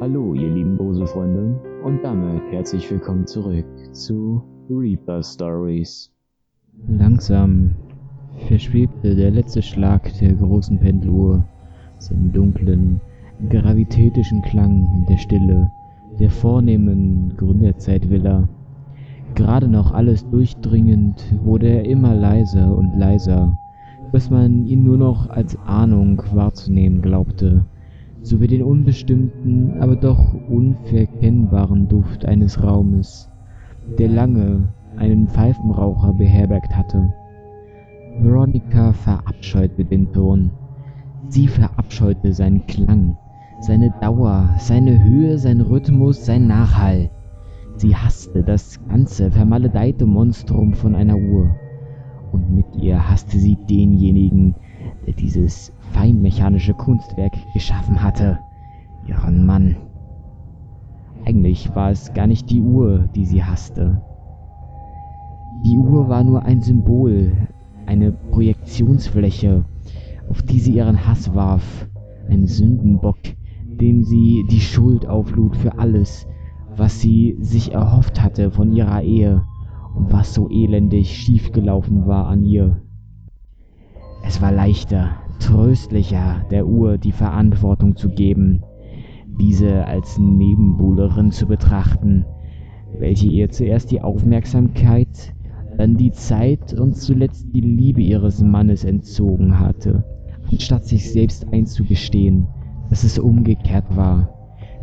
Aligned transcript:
Hallo, 0.00 0.32
ihr 0.32 0.48
lieben 0.48 0.78
Bose-Freunde, 0.78 1.60
und 1.84 2.02
damit 2.02 2.40
herzlich 2.50 2.90
willkommen 2.90 3.26
zurück 3.26 3.66
zu 3.92 4.42
Reaper 4.70 5.22
Stories. 5.22 6.10
Langsam 6.88 7.72
verschwebte 8.48 9.14
der 9.14 9.30
letzte 9.30 9.60
Schlag 9.60 10.10
der 10.18 10.32
großen 10.32 10.78
Pendeluhr 10.78 11.44
seinen 11.98 12.32
dunklen, 12.32 13.02
gravitätischen 13.50 14.40
Klang 14.40 14.88
in 14.94 15.04
der 15.04 15.18
Stille 15.18 15.70
der 16.18 16.30
vornehmen 16.30 17.34
Gründerzeitvilla. 17.36 18.48
Gerade 19.34 19.68
noch 19.68 19.92
alles 19.92 20.26
durchdringend 20.30 21.22
wurde 21.44 21.68
er 21.68 21.84
immer 21.84 22.14
leiser 22.14 22.74
und 22.74 22.98
leiser, 22.98 23.58
bis 24.12 24.30
man 24.30 24.64
ihn 24.64 24.82
nur 24.82 24.96
noch 24.96 25.28
als 25.28 25.58
Ahnung 25.66 26.22
wahrzunehmen 26.32 27.02
glaubte 27.02 27.66
sowie 28.22 28.46
den 28.46 28.62
unbestimmten, 28.62 29.80
aber 29.80 29.96
doch 29.96 30.34
unverkennbaren 30.48 31.88
Duft 31.88 32.24
eines 32.24 32.62
Raumes, 32.62 33.30
der 33.98 34.08
lange 34.08 34.68
einen 34.96 35.28
Pfeifenraucher 35.28 36.12
beherbergt 36.12 36.76
hatte. 36.76 37.12
Veronica 38.20 38.92
verabscheute 38.92 39.84
den 39.84 40.12
Ton. 40.12 40.50
Sie 41.28 41.48
verabscheute 41.48 42.32
seinen 42.32 42.66
Klang, 42.66 43.16
seine 43.60 43.94
Dauer, 44.00 44.50
seine 44.58 45.02
Höhe, 45.02 45.38
sein 45.38 45.60
Rhythmus, 45.60 46.26
sein 46.26 46.46
Nachhall. 46.46 47.10
Sie 47.76 47.96
hasste 47.96 48.42
das 48.42 48.78
ganze 48.88 49.30
vermaledeite 49.30 50.04
Monstrum 50.04 50.74
von 50.74 50.94
einer 50.94 51.16
Uhr. 51.16 51.54
Und 52.32 52.50
mit 52.54 52.66
ihr 52.76 53.08
hasste 53.08 53.38
sie 53.38 53.56
denjenigen, 53.68 54.54
der 55.06 55.14
dieses 55.14 55.72
feinmechanische 55.92 56.74
Kunstwerk 56.74 57.32
geschaffen 57.52 58.02
hatte. 58.02 58.38
Ihren 59.06 59.46
Mann. 59.46 59.76
Eigentlich 61.24 61.74
war 61.74 61.90
es 61.90 62.12
gar 62.14 62.26
nicht 62.26 62.50
die 62.50 62.62
Uhr, 62.62 63.08
die 63.14 63.26
sie 63.26 63.44
hasste. 63.44 64.00
Die 65.64 65.76
Uhr 65.76 66.08
war 66.08 66.24
nur 66.24 66.42
ein 66.42 66.62
Symbol, 66.62 67.32
eine 67.86 68.12
Projektionsfläche, 68.12 69.64
auf 70.30 70.42
die 70.42 70.60
sie 70.60 70.72
ihren 70.72 71.06
Hass 71.06 71.34
warf, 71.34 71.88
ein 72.28 72.46
Sündenbock, 72.46 73.18
dem 73.80 74.04
sie 74.04 74.44
die 74.50 74.60
Schuld 74.60 75.06
auflud 75.06 75.56
für 75.56 75.78
alles, 75.78 76.26
was 76.76 77.00
sie 77.00 77.36
sich 77.40 77.72
erhofft 77.72 78.22
hatte 78.22 78.50
von 78.50 78.72
ihrer 78.72 79.02
Ehe 79.02 79.44
und 79.94 80.12
was 80.12 80.32
so 80.32 80.48
elendig 80.48 81.14
schiefgelaufen 81.14 82.06
war 82.06 82.26
an 82.26 82.44
ihr. 82.44 82.80
Es 84.24 84.40
war 84.40 84.52
leichter, 84.52 85.16
tröstlicher, 85.40 86.44
der 86.50 86.66
Uhr 86.66 86.98
die 86.98 87.12
Verantwortung 87.12 87.96
zu 87.96 88.10
geben, 88.10 88.62
diese 89.40 89.86
als 89.86 90.18
Nebenbuhlerin 90.18 91.32
zu 91.32 91.46
betrachten, 91.46 92.24
welche 92.98 93.26
ihr 93.26 93.50
zuerst 93.50 93.90
die 93.90 94.02
Aufmerksamkeit, 94.02 95.34
dann 95.76 95.96
die 95.96 96.12
Zeit 96.12 96.74
und 96.74 96.96
zuletzt 96.96 97.46
die 97.54 97.60
Liebe 97.60 98.02
ihres 98.02 98.42
Mannes 98.42 98.84
entzogen 98.84 99.58
hatte, 99.58 100.04
anstatt 100.52 100.84
sich 100.84 101.10
selbst 101.10 101.46
einzugestehen, 101.52 102.46
dass 102.90 103.04
es 103.04 103.18
umgekehrt 103.18 103.96
war, 103.96 104.28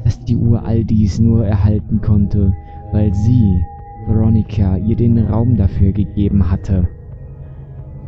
dass 0.03 0.19
die 0.25 0.35
Uhr 0.35 0.63
all 0.65 0.83
dies 0.83 1.19
nur 1.19 1.45
erhalten 1.45 2.01
konnte, 2.01 2.53
weil 2.91 3.13
sie, 3.13 3.61
Veronica, 4.07 4.77
ihr 4.77 4.95
den 4.95 5.19
Raum 5.19 5.57
dafür 5.57 5.91
gegeben 5.91 6.49
hatte. 6.49 6.87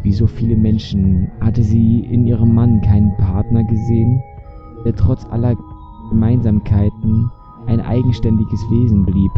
Wie 0.02 0.14
so 0.14 0.28
viele 0.28 0.56
Menschen 0.56 1.30
hatte 1.42 1.62
sie 1.62 2.00
in 2.00 2.26
ihrem 2.26 2.54
Mann 2.54 2.82
keinen 2.82 3.16
Partner 3.18 3.64
gesehen, 3.66 4.22
der 4.86 4.96
trotz 4.96 5.26
aller 5.26 5.58
Gemeinsamkeiten 6.10 7.30
ein 7.68 7.82
eigenständiges 7.82 8.62
Wesen 8.72 9.06
blieb, 9.06 9.32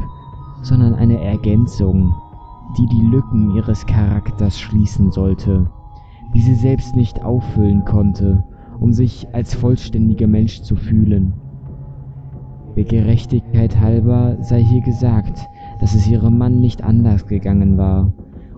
sondern 0.61 0.93
eine 0.93 1.19
Ergänzung, 1.19 2.13
die 2.77 2.85
die 2.85 3.01
Lücken 3.01 3.55
ihres 3.55 3.85
Charakters 3.88 4.59
schließen 4.59 5.11
sollte, 5.11 5.67
die 6.35 6.41
sie 6.41 6.55
selbst 6.55 6.95
nicht 6.95 7.23
auffüllen 7.23 7.83
konnte, 7.83 8.44
um 8.79 8.94
sich 8.94 9.33
als 9.33 9.55
vollständiger 9.55 10.27
Mensch 10.27 10.61
zu 10.61 10.75
fühlen. 10.75 11.33
Der 12.77 12.85
Gerechtigkeit 12.85 13.79
halber 13.79 14.38
sei 14.41 14.63
hier 14.63 14.81
gesagt, 14.81 15.41
dass 15.79 15.95
es 15.95 16.07
ihrem 16.07 16.38
Mann 16.38 16.61
nicht 16.61 16.83
anders 16.83 17.25
gegangen 17.25 17.77
war 17.77 18.13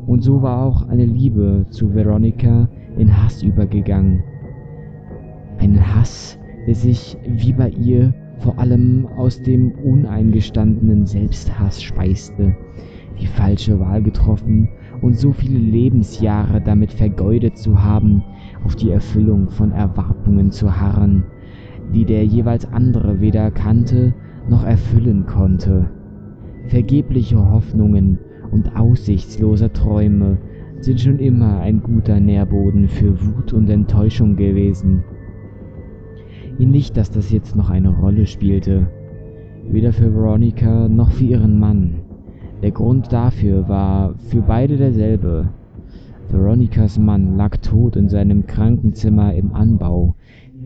und 0.07 0.23
so 0.23 0.41
war 0.41 0.63
auch 0.63 0.87
eine 0.89 1.05
Liebe 1.05 1.65
zu 1.69 1.93
Veronica 1.93 2.69
in 2.97 3.23
Hass 3.23 3.41
übergegangen. 3.43 4.23
Ein 5.59 5.95
Hass, 5.95 6.37
der 6.67 6.75
sich 6.75 7.17
wie 7.25 7.53
bei 7.53 7.69
ihr 7.69 8.13
vor 8.39 8.59
allem 8.59 9.07
aus 9.17 9.41
dem 9.41 9.71
uneingestandenen 9.71 11.05
Selbsthass 11.05 11.81
speiste, 11.81 12.55
die 13.21 13.27
falsche 13.27 13.79
Wahl 13.79 14.01
getroffen 14.01 14.67
und 15.01 15.17
so 15.17 15.31
viele 15.31 15.59
Lebensjahre 15.59 16.61
damit 16.61 16.91
vergeudet 16.91 17.57
zu 17.57 17.81
haben, 17.83 18.23
auf 18.65 18.75
die 18.75 18.91
Erfüllung 18.91 19.49
von 19.49 19.71
Erwartungen 19.71 20.51
zu 20.51 20.79
harren, 20.79 21.23
die 21.93 22.05
der 22.05 22.25
jeweils 22.25 22.65
andere 22.71 23.21
weder 23.21 23.51
kannte 23.51 24.13
noch 24.49 24.65
erfüllen 24.65 25.25
konnte. 25.25 25.89
Vergebliche 26.67 27.37
Hoffnungen 27.51 28.19
und 28.53 28.75
aussichtsloser 28.75 29.73
Träume 29.73 30.37
sind 30.79 31.01
schon 31.01 31.17
immer 31.17 31.59
ein 31.59 31.81
guter 31.81 32.19
Nährboden 32.19 32.87
für 32.87 33.19
Wut 33.25 33.51
und 33.51 33.69
Enttäuschung 33.69 34.35
gewesen. 34.35 35.03
Nicht, 36.59 36.97
dass 36.97 37.09
das 37.09 37.31
jetzt 37.31 37.55
noch 37.55 37.69
eine 37.69 37.89
Rolle 37.89 38.27
spielte, 38.27 38.87
weder 39.69 39.91
für 39.91 40.13
Veronica 40.13 40.87
noch 40.87 41.11
für 41.11 41.23
ihren 41.23 41.59
Mann. 41.59 41.95
Der 42.61 42.71
Grund 42.71 43.11
dafür 43.11 43.67
war 43.67 44.15
für 44.29 44.41
beide 44.41 44.77
derselbe. 44.77 45.49
Veronicas 46.29 46.99
Mann 46.99 47.35
lag 47.35 47.57
tot 47.57 47.95
in 47.95 48.07
seinem 48.07 48.45
Krankenzimmer 48.45 49.33
im 49.33 49.53
Anbau, 49.53 50.15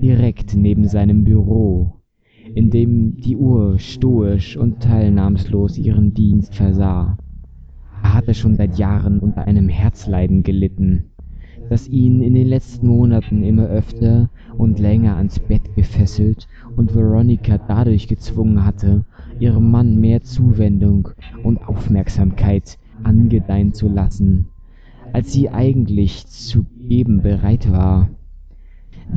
direkt 0.01 0.55
neben 0.55 0.87
seinem 0.87 1.23
Büro, 1.23 1.93
in 2.53 2.69
dem 2.69 3.17
die 3.17 3.37
Uhr 3.37 3.79
stoisch 3.79 4.57
und 4.57 4.81
teilnahmslos 4.81 5.77
ihren 5.77 6.13
Dienst 6.13 6.55
versah. 6.55 7.17
Er 8.07 8.13
hatte 8.13 8.34
schon 8.34 8.56
seit 8.56 8.78
Jahren 8.78 9.19
unter 9.19 9.44
einem 9.44 9.68
Herzleiden 9.68 10.41
gelitten, 10.41 11.12
das 11.69 11.90
ihn 11.90 12.23
in 12.23 12.35
den 12.35 12.47
letzten 12.47 12.88
Monaten 12.88 13.44
immer 13.44 13.66
öfter 13.68 14.29
und 14.57 14.79
länger 14.79 15.18
ans 15.18 15.40
Bett 15.40 15.75
gefesselt 15.75 16.47
und 16.78 16.95
Veronica 16.95 17.57
dadurch 17.57 18.07
gezwungen 18.07 18.63
hatte, 18.63 19.03
ihrem 19.40 19.69
Mann 19.72 20.00
mehr 20.00 20.22
Zuwendung 20.22 21.09
und 21.44 21.68
Aufmerksamkeit 21.68 22.79
angedeihen 23.03 23.73
zu 23.73 23.90
lassen, 23.90 24.47
als 25.12 25.34
sie 25.34 25.50
eigentlich 25.50 26.28
zu 26.28 26.66
geben 26.88 27.22
bereit 27.24 27.69
war. 27.69 28.07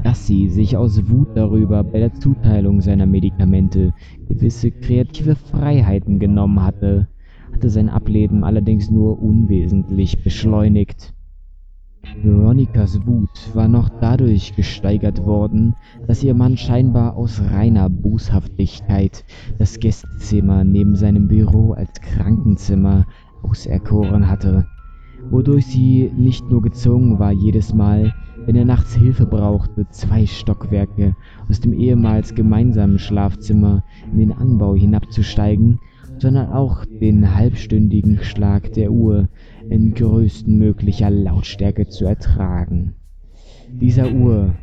Dass 0.03 0.27
sie 0.27 0.49
sich 0.49 0.77
aus 0.77 1.09
Wut 1.09 1.29
darüber 1.37 1.85
bei 1.85 2.01
der 2.01 2.15
Zuteilung 2.15 2.81
seiner 2.81 3.07
Medikamente 3.07 3.95
gewisse 4.29 4.73
kreative 4.73 5.37
Freiheiten 5.37 6.19
genommen 6.19 6.61
hatte, 6.61 7.07
hatte 7.53 7.71
sein 7.71 7.89
Ableben 7.89 8.45
allerdings 8.45 8.91
nur 8.91 9.23
unwesentlich 9.23 10.23
beschleunigt. 10.23 11.13
Veronicas 12.23 13.07
Wut 13.07 13.55
war 13.55 13.69
noch 13.69 13.89
dadurch 14.01 14.57
gesteigert 14.57 15.25
worden, 15.25 15.75
dass 16.07 16.23
ihr 16.23 16.35
Mann 16.35 16.57
scheinbar 16.57 17.17
aus 17.17 17.41
reiner 17.51 17.89
Boshaftigkeit 17.91 19.25
das 19.59 19.79
Gästezimmer 19.79 20.65
neben 20.65 20.97
seinem 20.97 21.29
Büro 21.29 21.73
als 21.73 22.01
Krankenzimmer 22.01 23.07
auserkoren 23.43 24.29
hatte, 24.29 24.67
wodurch 25.31 25.67
sie 25.67 26.11
nicht 26.17 26.49
nur 26.49 26.63
gezwungen 26.63 27.19
war, 27.19 27.33
jedes 27.33 27.75
Mal, 27.75 28.15
wenn 28.47 28.57
er 28.57 28.65
nachts 28.65 28.95
Hilfe 28.95 29.27
brauchte, 29.27 29.87
zwei 29.91 30.27
Stockwerke 30.27 31.15
aus 31.49 31.61
dem 31.61 31.73
ehemals 31.73 32.35
gemeinsamen 32.35 32.99
Schlafzimmer 32.99 33.85
in 34.13 34.19
den 34.19 34.33
Anbau 34.33 34.75
hinabzusteigen, 34.75 35.79
sondern 36.21 36.53
auch 36.53 36.85
den 36.85 37.35
halbstündigen 37.35 38.19
Schlag 38.19 38.73
der 38.75 38.93
Uhr 38.93 39.29
in 39.71 39.95
größtmöglicher 39.95 41.09
Lautstärke 41.11 41.89
zu 41.89 42.05
ertragen. 42.05 42.95
Dieser 43.81 44.13
Uhr, 44.13 44.55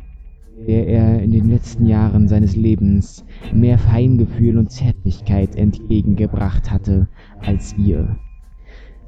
der 0.66 0.86
er 0.86 1.22
in 1.22 1.32
den 1.32 1.48
letzten 1.48 1.86
Jahren 1.86 2.28
seines 2.28 2.54
Lebens 2.54 3.24
mehr 3.52 3.78
Feingefühl 3.78 4.58
und 4.58 4.70
Zärtlichkeit 4.70 5.56
entgegengebracht 5.56 6.70
hatte 6.70 7.08
als 7.40 7.74
ihr, 7.76 8.18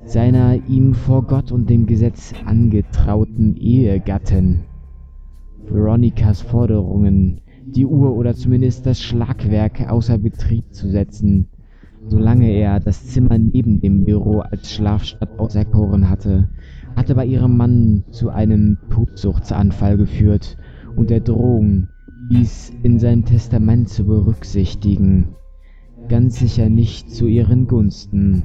seiner 0.04 0.56
ihm 0.68 0.94
vor 0.94 1.26
Gott 1.26 1.52
und 1.52 1.70
dem 1.70 1.86
Gesetz 1.86 2.32
angetrauten 2.46 3.56
Ehegatten. 3.56 4.64
Veronicas 5.68 6.40
Forderungen, 6.40 7.42
die 7.64 7.86
Uhr 7.86 8.16
oder 8.16 8.34
zumindest 8.34 8.86
das 8.86 9.00
Schlagwerk 9.00 9.88
außer 9.88 10.18
Betrieb 10.18 10.72
zu 10.72 10.88
setzen, 10.88 11.49
solange 12.08 12.50
er 12.50 12.80
das 12.80 13.06
Zimmer 13.06 13.38
neben 13.38 13.80
dem 13.80 14.04
Büro 14.04 14.40
als 14.40 14.72
Schlafstatt 14.72 15.38
auserkoren 15.38 16.08
hatte, 16.08 16.48
hatte 16.96 17.14
bei 17.14 17.26
ihrem 17.26 17.56
Mann 17.56 18.04
zu 18.10 18.30
einem 18.30 18.78
Tobsuchtsanfall 18.90 19.96
geführt 19.96 20.56
und 20.96 21.10
der 21.10 21.20
Drohung, 21.20 21.88
dies 22.30 22.72
in 22.82 22.98
sein 22.98 23.24
Testament 23.24 23.88
zu 23.88 24.04
berücksichtigen. 24.04 25.28
ganz 26.08 26.38
sicher 26.40 26.68
nicht 26.68 27.10
zu 27.10 27.26
ihren 27.26 27.66
Gunsten. 27.68 28.42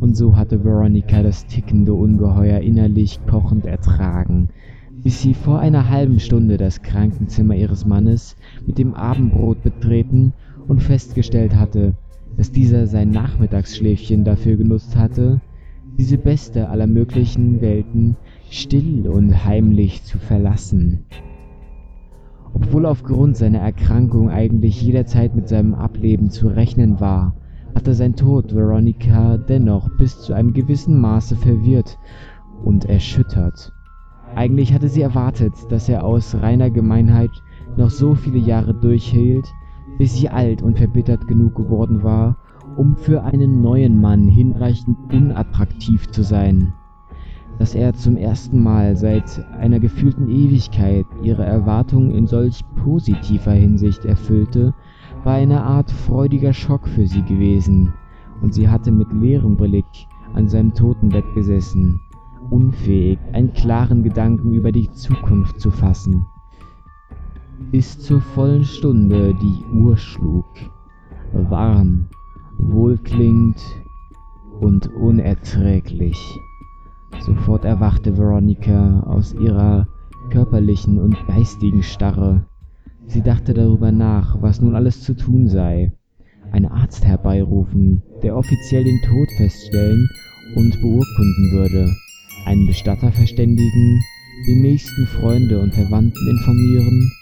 Und 0.00 0.16
so 0.16 0.36
hatte 0.36 0.64
Veronica 0.64 1.22
das 1.22 1.46
tickende 1.46 1.92
Ungeheuer 1.92 2.60
innerlich 2.60 3.20
kochend 3.26 3.66
ertragen, 3.66 4.48
bis 5.02 5.20
sie 5.20 5.34
vor 5.34 5.58
einer 5.58 5.90
halben 5.90 6.18
Stunde 6.20 6.56
das 6.56 6.82
Krankenzimmer 6.82 7.54
ihres 7.54 7.84
Mannes 7.84 8.36
mit 8.66 8.78
dem 8.78 8.94
Abendbrot 8.94 9.62
betreten 9.62 10.32
und 10.66 10.82
festgestellt 10.82 11.54
hatte, 11.56 11.94
dass 12.38 12.52
dieser 12.52 12.86
sein 12.86 13.10
Nachmittagsschläfchen 13.10 14.24
dafür 14.24 14.56
genutzt 14.56 14.96
hatte, 14.96 15.40
diese 15.98 16.16
beste 16.16 16.68
aller 16.68 16.86
möglichen 16.86 17.60
Welten 17.60 18.16
still 18.48 19.08
und 19.08 19.44
heimlich 19.44 20.04
zu 20.04 20.18
verlassen. 20.18 21.04
Obwohl 22.54 22.86
aufgrund 22.86 23.36
seiner 23.36 23.58
Erkrankung 23.58 24.30
eigentlich 24.30 24.80
jederzeit 24.80 25.34
mit 25.34 25.48
seinem 25.48 25.74
Ableben 25.74 26.30
zu 26.30 26.46
rechnen 26.46 27.00
war, 27.00 27.34
hatte 27.74 27.92
sein 27.94 28.14
Tod 28.14 28.54
Veronica 28.54 29.36
dennoch 29.36 29.88
bis 29.98 30.20
zu 30.20 30.32
einem 30.32 30.52
gewissen 30.52 31.00
Maße 31.00 31.34
verwirrt 31.34 31.98
und 32.64 32.84
erschüttert. 32.84 33.72
Eigentlich 34.36 34.72
hatte 34.72 34.88
sie 34.88 35.02
erwartet, 35.02 35.54
dass 35.70 35.88
er 35.88 36.04
aus 36.04 36.36
reiner 36.36 36.70
Gemeinheit 36.70 37.30
noch 37.76 37.90
so 37.90 38.14
viele 38.14 38.38
Jahre 38.38 38.74
durchhielt, 38.74 39.46
bis 39.98 40.16
sie 40.16 40.28
alt 40.28 40.62
und 40.62 40.78
verbittert 40.78 41.26
genug 41.26 41.56
geworden 41.56 42.02
war, 42.02 42.36
um 42.76 42.96
für 42.96 43.24
einen 43.24 43.60
neuen 43.60 44.00
Mann 44.00 44.28
hinreichend 44.28 44.96
unattraktiv 45.12 46.08
zu 46.08 46.22
sein. 46.22 46.72
Dass 47.58 47.74
er 47.74 47.92
zum 47.94 48.16
ersten 48.16 48.62
Mal 48.62 48.96
seit 48.96 49.44
einer 49.58 49.80
gefühlten 49.80 50.28
Ewigkeit 50.28 51.06
ihre 51.22 51.44
Erwartungen 51.44 52.12
in 52.12 52.28
solch 52.28 52.64
positiver 52.76 53.50
Hinsicht 53.50 54.04
erfüllte, 54.04 54.74
war 55.24 55.34
eine 55.34 55.64
Art 55.64 55.90
freudiger 55.90 56.52
Schock 56.52 56.86
für 56.86 57.08
sie 57.08 57.22
gewesen, 57.22 57.92
und 58.40 58.54
sie 58.54 58.68
hatte 58.68 58.92
mit 58.92 59.12
leerem 59.12 59.56
Blick 59.56 60.06
an 60.34 60.48
seinem 60.48 60.72
Totenbett 60.72 61.24
gesessen, 61.34 62.00
unfähig, 62.50 63.18
einen 63.32 63.52
klaren 63.52 64.04
Gedanken 64.04 64.54
über 64.54 64.70
die 64.70 64.90
Zukunft 64.92 65.60
zu 65.60 65.72
fassen. 65.72 66.26
Bis 67.70 67.98
zur 67.98 68.22
vollen 68.22 68.64
Stunde 68.64 69.34
die 69.34 69.76
Uhr 69.76 69.96
schlug, 69.98 70.46
warm, 71.32 72.06
wohlklingend 72.58 73.60
und 74.60 74.86
unerträglich. 74.94 76.18
Sofort 77.20 77.66
erwachte 77.66 78.16
Veronica 78.16 79.00
aus 79.00 79.34
ihrer 79.34 79.86
körperlichen 80.30 80.98
und 80.98 81.16
geistigen 81.26 81.82
Starre. 81.82 82.46
Sie 83.06 83.22
dachte 83.22 83.52
darüber 83.52 83.92
nach, 83.92 84.40
was 84.40 84.62
nun 84.62 84.74
alles 84.74 85.02
zu 85.02 85.14
tun 85.14 85.48
sei. 85.48 85.92
Einen 86.52 86.66
Arzt 86.66 87.04
herbeirufen, 87.04 88.02
der 88.22 88.34
offiziell 88.34 88.84
den 88.84 89.00
Tod 89.02 89.28
feststellen 89.36 90.08
und 90.56 90.70
beurkunden 90.80 91.52
würde, 91.52 91.90
einen 92.46 92.66
Bestatter 92.66 93.12
verständigen, 93.12 94.00
die 94.46 94.60
nächsten 94.62 95.06
Freunde 95.06 95.60
und 95.60 95.74
Verwandten 95.74 96.28
informieren 96.30 97.12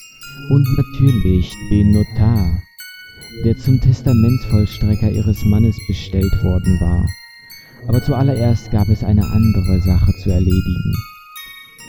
und 0.49 0.67
natürlich 0.77 1.55
den 1.71 1.93
Notar, 1.93 2.63
der 3.45 3.57
zum 3.57 3.81
Testamentsvollstrecker 3.81 5.11
ihres 5.11 5.45
Mannes 5.45 5.77
bestellt 5.89 6.33
worden 6.43 6.81
war. 6.81 7.07
Aber 7.89 8.03
zuallererst 8.03 8.71
gab 8.71 8.89
es 8.89 9.05
eine 9.05 9.25
andere 9.25 9.81
Sache 9.83 10.13
zu 10.23 10.31
erledigen. 10.31 10.93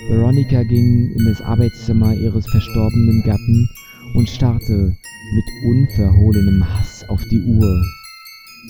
Veronica 0.10 0.64
ging 0.64 1.12
in 1.18 1.26
das 1.26 1.42
Arbeitszimmer 1.42 2.14
ihres 2.14 2.48
verstorbenen 2.48 3.24
Gatten 3.24 3.70
und 4.14 4.30
starrte 4.30 4.96
mit 5.34 5.46
unverhohlenem 5.66 6.64
Hass 6.68 7.04
auf 7.10 7.22
die 7.32 7.42
Uhr, 7.42 7.84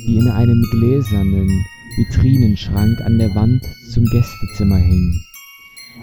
die 0.06 0.18
in 0.18 0.28
einem 0.30 0.64
gläsernen 0.72 1.50
Vitrinenschrank 1.98 3.02
an 3.02 3.18
der 3.18 3.34
Wand 3.36 3.64
zum 3.92 4.06
Gästezimmer 4.06 4.78
hing. 4.78 5.27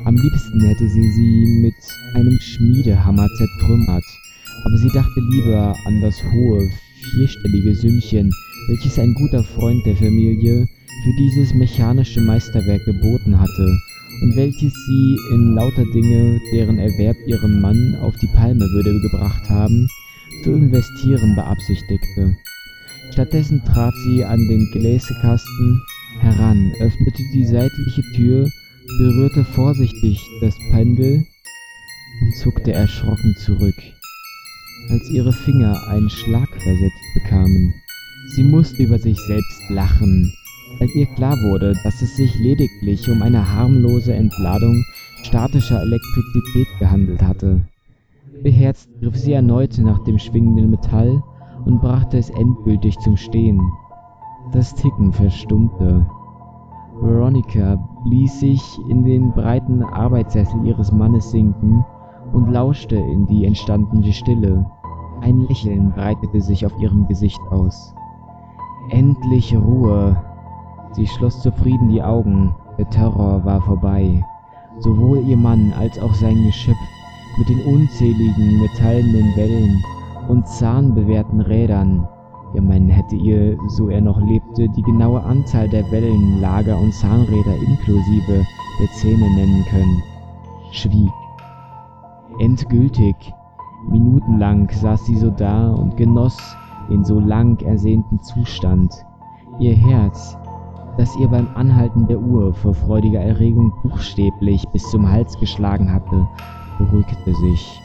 Am 0.05 0.17
liebsten 0.17 0.61
hätte 0.61 0.87
sie 0.87 1.11
sie 1.13 1.61
mit 1.63 1.75
einem 2.15 2.39
Schmiedehammer 2.39 3.27
zertrümmert, 3.39 4.05
aber 4.65 4.77
sie 4.77 4.91
dachte 4.91 5.19
lieber 5.31 5.75
an 5.87 6.01
das 6.03 6.23
hohe, 6.31 6.69
vierstellige 7.15 7.75
Sümmchen, 7.75 8.31
welches 8.69 8.99
ein 8.99 9.15
guter 9.15 9.43
Freund 9.43 9.85
der 9.87 9.97
Familie 9.97 10.67
für 11.05 11.13
dieses 11.19 11.55
mechanische 11.55 12.21
Meisterwerk 12.21 12.85
geboten 12.85 13.41
hatte 13.41 13.79
und 14.23 14.37
welches 14.37 14.75
sie 14.75 15.17
in 15.33 15.55
lauter 15.55 15.85
Dinge, 15.95 16.39
deren 16.53 16.79
Erwerb 16.79 17.17
ihrem 17.27 17.63
Mann 17.63 17.97
auf 18.03 18.15
die 18.17 18.29
Palme 18.35 18.65
würde 18.73 19.01
gebracht 19.01 19.49
haben, 19.49 19.89
zu 20.43 20.53
investieren 20.53 21.35
beabsichtigte. 21.35 22.37
Stattdessen 23.11 23.63
trat 23.65 23.95
sie 24.05 24.23
an 24.23 24.49
den 24.49 24.71
Gläsekasten 24.71 25.81
heran, 26.21 26.73
öffnete 26.81 27.23
die 27.33 27.47
seitliche 27.47 28.03
Tür, 28.15 28.47
berührte 28.99 29.45
vorsichtig 29.45 30.29
das 30.41 30.57
Pendel 30.71 31.27
und 32.23 32.37
zuckte 32.37 32.73
erschrocken 32.73 33.35
zurück, 33.39 33.75
als 34.91 35.11
ihre 35.11 35.33
Finger 35.33 35.89
einen 35.89 36.11
Schlag 36.11 36.49
versetzt 36.49 37.15
bekamen. 37.15 37.75
Sie 38.37 38.45
musste 38.45 38.83
über 38.83 38.99
sich 38.99 39.19
selbst 39.27 39.63
lachen, 39.71 40.33
als 40.81 40.95
ihr 40.95 41.07
klar 41.07 41.37
wurde, 41.51 41.75
dass 41.83 42.03
es 42.03 42.17
sich 42.17 42.35
lediglich 42.39 43.09
um 43.09 43.23
eine 43.23 43.53
harmlose 43.53 44.15
Entladung 44.15 44.85
statischer 45.23 45.81
Elektrizität 45.81 46.69
gehandelt 46.79 47.23
hatte. 47.23 47.61
Beherzt 48.43 48.89
griff 49.01 49.17
sie 49.17 49.33
erneut 49.33 49.79
nach 49.79 50.05
dem 50.05 50.19
schwingenden 50.19 50.71
Metall 50.71 51.23
und 51.65 51.81
brachte 51.81 52.19
es 52.19 52.31
endgültig 52.31 52.99
zum 52.99 53.17
Stehen. 53.17 53.61
Das 54.53 54.75
Ticken 54.75 55.13
verstummte. 55.13 56.07
Veronica 57.01 57.79
ließ 58.05 58.41
sich 58.41 58.79
in 58.89 59.05
den 59.05 59.33
breiten 59.33 59.83
Arbeitssessel 59.83 60.65
ihres 60.65 60.93
Mannes 60.93 61.31
sinken 61.31 61.85
und 62.33 62.51
lauschte 62.51 62.97
in 62.97 63.27
die 63.27 63.45
entstandene 63.45 64.13
Stille. 64.13 64.65
Ein 65.21 65.41
Lächeln 65.49 65.93
breitete 65.93 66.41
sich 66.41 66.65
auf 66.65 66.73
ihrem 66.79 67.07
Gesicht 67.09 67.41
aus. 67.51 67.95
Endlich 68.91 69.57
Ruhe, 69.57 70.17
Sie 70.93 71.07
schloss 71.09 71.41
zufrieden 71.41 71.89
die 71.89 72.03
Augen, 72.03 72.55
der 72.79 72.89
Terror 72.89 73.45
war 73.45 73.61
vorbei. 73.61 74.25
Sowohl 74.79 75.19
ihr 75.27 75.37
Mann 75.37 75.73
als 75.77 75.99
auch 75.99 76.15
sein 76.15 76.45
Geschöpf 76.45 76.77
mit 77.37 77.49
den 77.49 77.61
unzähligen 77.63 78.61
metallenen 78.61 79.35
Wellen 79.37 79.83
und 80.29 80.47
zahnbewehrten 80.47 81.41
Rädern. 81.41 82.09
Ihr 82.55 82.63
Mann 82.63 82.89
hätte 82.89 83.17
ihr, 83.17 83.59
so 83.69 83.89
er 83.89 84.01
noch 84.01 84.21
lebte, 84.21 84.69
die 84.69 84.83
genaue 84.83 85.23
Anzahl 85.25 85.69
der 85.69 85.91
Wellen, 85.91 86.41
Lager 86.41 86.79
und 86.79 86.95
Zahnräder 86.95 87.57
inklusive 87.57 88.47
der 88.81 88.91
Zähne 88.93 89.29
nennen 89.35 89.65
können. 89.71 90.03
Schwieg. 90.71 91.11
Endgültig. 92.39 93.17
Minutenlang 93.89 94.71
saß 94.71 95.05
sie 95.05 95.17
so 95.17 95.31
da 95.31 95.73
und 95.73 95.97
genoss 95.97 96.39
den 96.91 97.05
so 97.05 97.19
lang 97.19 97.61
ersehnten 97.63 98.23
Zustand. 98.23 98.95
Ihr 99.59 99.75
Herz, 99.75 100.37
das 100.97 101.17
ihr 101.17 101.29
beim 101.29 101.49
Anhalten 101.55 102.07
der 102.07 102.21
Uhr 102.21 102.55
vor 102.55 102.75
freudiger 102.75 103.21
Erregung 103.21 103.73
buchstäblich 103.83 104.67
bis 104.69 104.89
zum 104.91 105.11
Hals 105.11 105.39
geschlagen 105.39 105.93
hatte, 105.93 106.27
beruhigte 106.79 107.35
sich, 107.35 107.81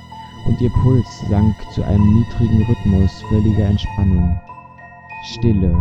und 0.48 0.62
ihr 0.62 0.72
Puls 0.84 1.28
sank 1.30 1.56
zu 1.74 1.84
einem 1.84 2.14
niedrigen 2.14 2.64
Rhythmus 2.64 3.22
völliger 3.30 3.66
Entspannung. 3.66 4.40
Stille, 5.24 5.76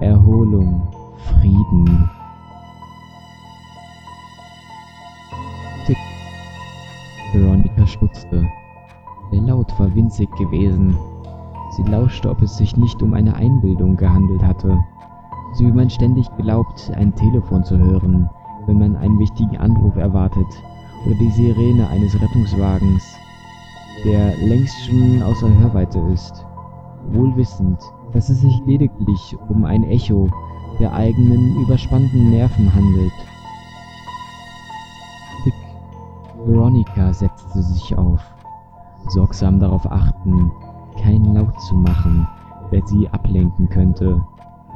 Erholung, 0.00 0.88
Frieden. 1.16 2.10
Tick. 5.86 5.96
Veronica 7.32 7.86
stutzte. 7.86 8.46
Der 9.32 9.40
Laut 9.40 9.78
war 9.78 9.94
winzig 9.94 10.30
gewesen. 10.36 10.96
Sie 11.76 11.82
lauschte, 11.84 12.28
ob 12.30 12.42
es 12.42 12.56
sich 12.56 12.76
nicht 12.76 13.02
um 13.02 13.14
eine 13.14 13.34
Einbildung 13.34 13.96
gehandelt 13.96 14.42
hatte 14.42 14.78
so 15.52 15.64
wie 15.66 15.72
man 15.72 15.90
ständig 15.90 16.26
glaubt, 16.38 16.90
ein 16.96 17.14
Telefon 17.14 17.64
zu 17.64 17.78
hören, 17.78 18.28
wenn 18.66 18.78
man 18.78 18.96
einen 18.96 19.18
wichtigen 19.18 19.56
Anruf 19.58 19.96
erwartet, 19.96 20.46
oder 21.04 21.14
die 21.16 21.30
Sirene 21.30 21.88
eines 21.88 22.20
Rettungswagens, 22.20 23.18
der 24.04 24.36
längst 24.38 24.86
schon 24.86 25.22
außer 25.22 25.48
Hörweite 25.58 25.98
ist, 26.12 26.46
wohl 27.12 27.36
wissend, 27.36 27.78
dass 28.12 28.28
es 28.28 28.40
sich 28.40 28.60
lediglich 28.66 29.36
um 29.48 29.64
ein 29.64 29.84
Echo 29.84 30.28
der 30.80 30.92
eigenen 30.92 31.56
überspannten 31.62 32.30
Nerven 32.30 32.74
handelt. 32.74 33.12
Dick 35.44 35.54
Veronica 36.44 37.12
setzte 37.12 37.62
sich 37.62 37.96
auf, 37.96 38.20
sorgsam 39.08 39.60
darauf 39.60 39.90
achten, 39.90 40.50
keinen 41.00 41.34
Laut 41.34 41.58
zu 41.62 41.74
machen, 41.74 42.26
der 42.70 42.86
sie 42.86 43.08
ablenken 43.08 43.68
könnte 43.68 44.22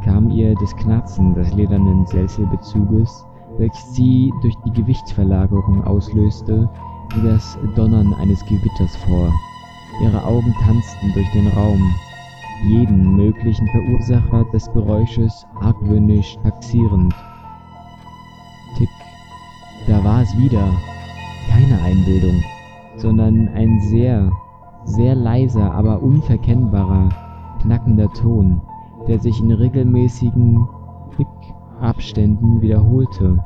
kam 0.06 0.30
ihr 0.30 0.54
das 0.54 0.74
Knarzen 0.76 1.34
des 1.34 1.52
ledernen 1.54 2.06
Sesselbezuges, 2.06 3.26
welches 3.58 3.94
sie 3.94 4.32
durch 4.42 4.54
die 4.64 4.72
Gewichtsverlagerung 4.72 5.84
auslöste, 5.84 6.68
wie 7.14 7.28
das 7.28 7.58
Donnern 7.74 8.14
eines 8.14 8.44
Gewitters 8.46 8.96
vor. 8.96 9.32
Ihre 10.02 10.22
Augen 10.22 10.54
tanzten 10.62 11.12
durch 11.14 11.30
den 11.32 11.48
Raum. 11.48 11.94
Jeden 12.64 13.16
möglichen 13.16 13.66
Verursacher 13.68 14.44
des 14.52 14.70
Geräusches 14.72 15.46
argwöhnisch 15.60 16.36
taxierend. 16.42 17.14
Tick, 18.76 18.88
da 19.86 20.02
war 20.04 20.22
es 20.22 20.36
wieder. 20.36 20.72
Keine 21.48 21.80
Einbildung, 21.82 22.42
sondern 22.96 23.48
ein 23.54 23.80
sehr, 23.80 24.30
sehr 24.84 25.14
leiser, 25.14 25.72
aber 25.72 26.02
unverkennbarer, 26.02 27.08
knackender 27.62 28.12
Ton, 28.12 28.60
der 29.06 29.18
sich 29.18 29.40
in 29.40 29.52
regelmäßigen 29.52 30.66
Tick-Abständen 31.16 32.60
wiederholte. 32.60 33.44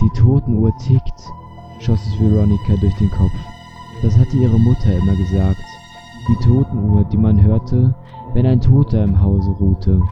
Die 0.00 0.10
Totenuhr 0.10 0.76
tickt, 0.78 1.32
schoss 1.80 2.06
es 2.06 2.20
Veronica 2.20 2.74
durch 2.80 2.94
den 2.96 3.10
Kopf. 3.10 3.32
Das 4.02 4.18
hatte 4.18 4.36
ihre 4.36 4.58
Mutter 4.58 4.92
immer 4.94 5.16
gesagt. 5.16 5.64
Die 6.28 6.44
Totenuhr, 6.44 7.04
die 7.04 7.16
man 7.16 7.40
hörte, 7.42 7.94
wenn 8.34 8.46
ein 8.46 8.60
Toter 8.60 9.04
im 9.04 9.20
Hause 9.20 9.50
ruhte. 9.50 10.02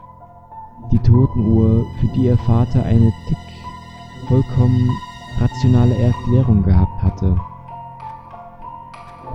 Die 0.93 0.99
Totenuhr, 0.99 1.85
für 1.99 2.07
die 2.09 2.27
ihr 2.27 2.39
Vater 2.39 2.85
eine 2.85 3.13
Tick 3.27 3.39
vollkommen 4.29 4.91
rationale 5.39 5.97
Erklärung 5.97 6.63
gehabt 6.63 7.03
hatte. 7.03 7.37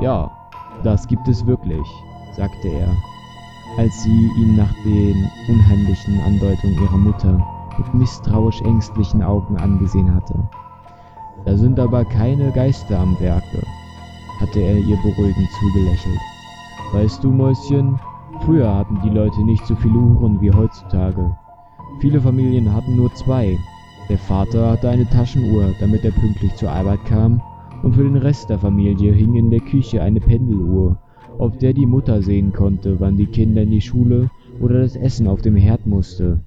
Ja, 0.02 0.32
das 0.84 1.08
gibt 1.08 1.28
es 1.28 1.46
wirklich, 1.46 1.86
sagte 2.32 2.70
er, 2.70 2.90
als 3.78 4.04
sie 4.04 4.32
ihn 4.38 4.56
nach 4.56 4.74
den 4.86 5.30
unheimlichen 5.48 6.22
Andeutungen 6.22 6.82
ihrer 6.82 6.98
Mutter 6.98 7.46
mit 7.78 7.94
misstrauisch 7.94 8.62
ängstlichen 8.62 9.22
Augen 9.22 9.58
angesehen 9.58 10.14
hatte. 10.14 10.36
Da 11.46 11.56
sind 11.56 11.80
aber 11.80 12.06
keine 12.06 12.52
Geister 12.52 13.00
am 13.00 13.20
Werke, 13.20 13.64
hatte 14.40 14.60
er 14.60 14.78
ihr 14.78 14.98
beruhigend 14.98 15.50
zugelächelt. 15.60 16.20
Weißt 16.92 17.24
du, 17.24 17.32
Mäuschen, 17.32 18.00
früher 18.42 18.76
hatten 18.76 19.00
die 19.04 19.10
Leute 19.10 19.44
nicht 19.44 19.66
so 19.66 19.76
viele 19.76 19.98
Uhren 19.98 20.42
wie 20.42 20.52
heutzutage. 20.52 21.36
Viele 22.00 22.22
Familien 22.22 22.74
hatten 22.74 22.96
nur 22.96 23.14
zwei. 23.14 23.58
Der 24.10 24.18
Vater 24.18 24.72
hatte 24.72 24.90
eine 24.90 25.08
Taschenuhr, 25.08 25.74
damit 25.80 26.04
er 26.04 26.12
pünktlich 26.12 26.56
zur 26.56 26.72
Arbeit 26.72 27.04
kam, 27.06 27.42
und 27.84 27.94
für 27.96 28.04
den 28.04 28.18
Rest 28.18 28.50
der 28.50 28.60
Familie 28.60 29.14
hing 29.14 29.36
in 29.36 29.50
der 29.52 29.60
Küche 29.60 30.02
eine 30.02 30.20
Pendeluhr, 30.20 30.98
auf 31.38 31.58
der 31.58 31.74
die 31.74 31.86
Mutter 31.86 32.22
sehen 32.22 32.52
konnte, 32.52 33.00
wann 33.00 33.18
die 33.18 33.28
Kinder 33.28 33.62
in 33.62 33.72
die 33.72 33.82
Schule 33.82 34.30
oder 34.60 34.82
das 34.82 34.96
Essen 34.96 35.28
auf 35.28 35.42
dem 35.42 35.56
Herd 35.56 35.86
musste. 35.86 36.40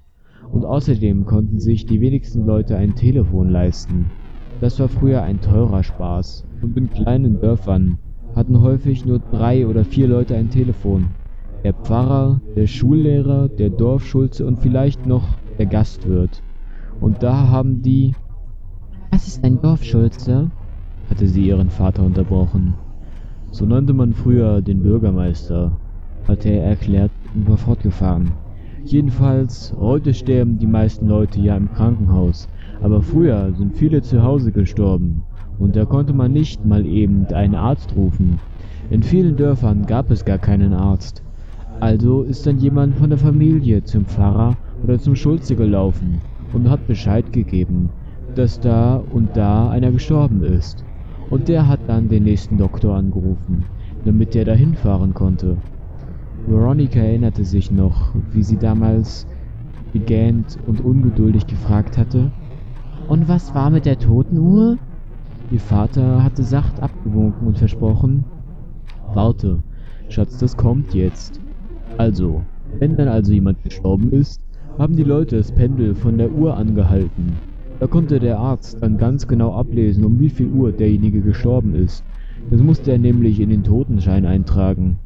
Und 0.51 0.65
außerdem 0.65 1.25
konnten 1.25 1.59
sich 1.59 1.85
die 1.85 2.01
wenigsten 2.01 2.45
Leute 2.45 2.77
ein 2.77 2.95
Telefon 2.95 3.49
leisten. 3.49 4.11
Das 4.59 4.79
war 4.79 4.87
früher 4.87 5.23
ein 5.23 5.41
teurer 5.41 5.83
Spaß, 5.83 6.45
und 6.61 6.77
in 6.77 6.89
kleinen 6.89 7.39
Dörfern 7.39 7.97
hatten 8.35 8.61
häufig 8.61 9.05
nur 9.05 9.19
drei 9.19 9.67
oder 9.67 9.83
vier 9.83 10.07
Leute 10.07 10.35
ein 10.35 10.49
Telefon. 10.49 11.09
Der 11.63 11.73
Pfarrer, 11.73 12.41
der 12.55 12.67
Schullehrer, 12.67 13.47
der 13.47 13.69
Dorfschulze 13.69 14.45
und 14.45 14.59
vielleicht 14.59 15.05
noch 15.05 15.27
der 15.57 15.65
Gastwirt. 15.65 16.43
Und 16.99 17.23
da 17.23 17.47
haben 17.47 17.81
die... 17.81 18.15
Was 19.11 19.27
ist 19.27 19.43
ein 19.43 19.61
Dorfschulze? 19.61 20.51
hatte 21.09 21.27
sie 21.27 21.47
ihren 21.47 21.69
Vater 21.69 22.03
unterbrochen. 22.03 22.73
So 23.51 23.65
nannte 23.65 23.93
man 23.93 24.13
früher 24.13 24.61
den 24.61 24.81
Bürgermeister, 24.81 25.77
hatte 26.27 26.49
er 26.49 26.63
erklärt 26.63 27.11
und 27.35 27.47
war 27.47 27.57
fortgefahren. 27.57 28.31
Jedenfalls, 28.83 29.73
heute 29.79 30.13
sterben 30.13 30.57
die 30.57 30.67
meisten 30.67 31.07
Leute 31.07 31.39
ja 31.39 31.55
im 31.55 31.71
Krankenhaus, 31.71 32.49
aber 32.81 33.01
früher 33.01 33.53
sind 33.53 33.75
viele 33.75 34.01
zu 34.01 34.23
Hause 34.23 34.51
gestorben, 34.51 35.23
und 35.59 35.75
da 35.75 35.85
konnte 35.85 36.13
man 36.13 36.33
nicht 36.33 36.65
mal 36.65 36.85
eben 36.85 37.25
einen 37.27 37.55
Arzt 37.55 37.95
rufen. 37.95 38.39
In 38.89 39.03
vielen 39.03 39.37
Dörfern 39.37 39.85
gab 39.85 40.11
es 40.11 40.25
gar 40.25 40.39
keinen 40.39 40.73
Arzt. 40.73 41.23
Also 41.83 42.23
ist 42.23 42.47
dann 42.47 42.59
jemand 42.59 42.95
von 42.95 43.09
der 43.09 43.19
Familie 43.19 43.83
zum 43.83 44.05
Pfarrer 44.05 44.55
oder 44.85 44.97
zum 44.99 45.17
Schulze 45.17 45.53
gelaufen 45.57 46.21
und 46.53 46.69
hat 46.69 46.87
Bescheid 46.87 47.33
gegeben, 47.33 47.89
dass 48.35 48.61
da 48.61 48.95
und 48.95 49.35
da 49.35 49.69
einer 49.69 49.91
gestorben 49.91 50.43
ist. 50.43 50.85
Und 51.29 51.49
der 51.49 51.67
hat 51.67 51.81
dann 51.89 52.07
den 52.07 52.23
nächsten 52.23 52.57
Doktor 52.57 52.95
angerufen, 52.95 53.65
damit 54.05 54.33
der 54.33 54.45
dahin 54.45 54.75
fahren 54.75 55.13
konnte. 55.13 55.57
Veronica 56.47 57.01
erinnerte 57.01 57.43
sich 57.43 57.69
noch, 57.69 58.15
wie 58.31 58.43
sie 58.43 58.57
damals 58.57 59.27
begähnt 59.91 60.57
und 60.65 60.79
ungeduldig 60.79 61.47
gefragt 61.47 61.97
hatte, 61.97 62.31
Und 63.09 63.27
was 63.27 63.53
war 63.53 63.69
mit 63.69 63.85
der 63.85 63.99
Totenuhr? 63.99 64.77
Ihr 65.51 65.59
Vater 65.59 66.23
hatte 66.23 66.43
sacht 66.43 66.81
abgewunken 66.81 67.45
und 67.45 67.57
versprochen, 67.57 68.23
Warte, 69.13 69.59
Schatz, 70.07 70.37
das 70.37 70.55
kommt 70.55 70.93
jetzt. 70.93 71.42
Also, 71.97 72.43
wenn 72.79 72.95
dann 72.95 73.07
also 73.07 73.31
jemand 73.31 73.63
gestorben 73.63 74.11
ist, 74.11 74.41
haben 74.77 74.95
die 74.95 75.03
Leute 75.03 75.37
das 75.37 75.51
Pendel 75.51 75.93
von 75.95 76.17
der 76.17 76.31
Uhr 76.31 76.57
angehalten. 76.57 77.37
Da 77.79 77.87
konnte 77.87 78.19
der 78.19 78.39
Arzt 78.39 78.81
dann 78.81 78.97
ganz 78.97 79.27
genau 79.27 79.53
ablesen, 79.53 80.03
um 80.05 80.19
wie 80.19 80.29
viel 80.29 80.47
Uhr 80.47 80.71
derjenige 80.71 81.21
gestorben 81.21 81.75
ist. 81.75 82.03
Das 82.49 82.61
musste 82.61 82.91
er 82.91 82.97
nämlich 82.97 83.39
in 83.39 83.49
den 83.49 83.63
Totenschein 83.63 84.25
eintragen. 84.25 84.97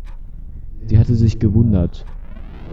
Sie 0.85 0.97
hatte 0.97 1.15
sich 1.15 1.39
gewundert. 1.39 2.05